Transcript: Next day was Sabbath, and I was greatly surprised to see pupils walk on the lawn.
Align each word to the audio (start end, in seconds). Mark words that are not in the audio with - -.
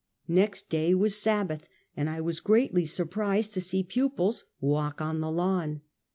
Next 0.27 0.67
day 0.67 0.95
was 0.95 1.15
Sabbath, 1.21 1.67
and 1.95 2.09
I 2.09 2.21
was 2.21 2.39
greatly 2.39 2.87
surprised 2.87 3.53
to 3.53 3.61
see 3.61 3.83
pupils 3.83 4.45
walk 4.59 4.99
on 4.99 5.21
the 5.21 5.29
lawn. 5.29 5.81